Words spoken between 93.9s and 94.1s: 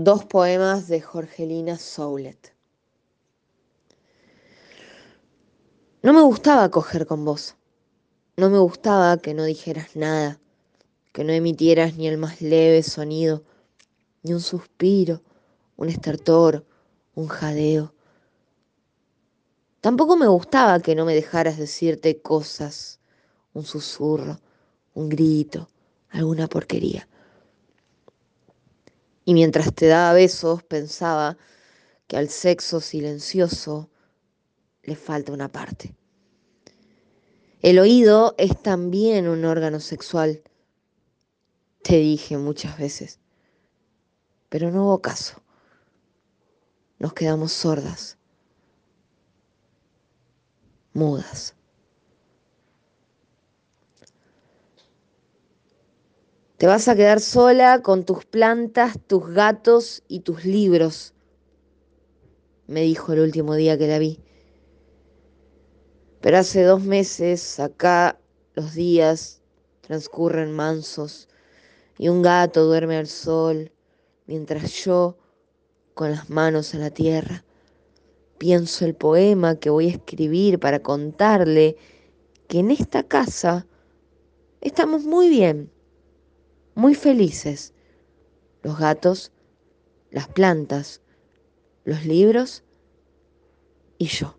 y